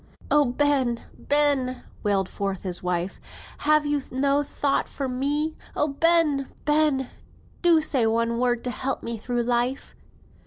"Oh, 0.31 0.45
Ben! 0.45 0.99
Ben!" 1.15 1.83
wailed 2.01 2.27
forth 2.27 2.63
his 2.63 2.81
wife, 2.81 3.19
"have 3.59 3.85
you 3.85 4.01
no 4.09 4.41
thought 4.41 4.89
for 4.89 5.07
me? 5.07 5.55
Oh, 5.75 5.89
Ben! 5.89 6.47
Ben! 6.65 7.07
do 7.61 7.81
say 7.81 8.07
one 8.07 8.39
word 8.39 8.63
to 8.63 8.71
help 8.71 9.03
me 9.03 9.19
through 9.19 9.43
life." 9.43 9.93